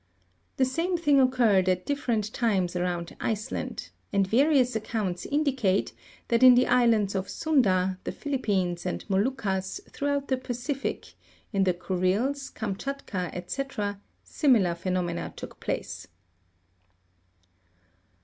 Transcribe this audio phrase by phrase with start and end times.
[0.57, 5.93] The same thing occurred, at different times, around Iceland: and various accounts indicate
[6.29, 11.13] that in the islands of Sunda, the Philippines and Moluccas, throughout the Pacific,
[11.53, 13.61] in the Kuriles, Kamtschatka, &c.,
[14.23, 16.07] similar phenomena took place.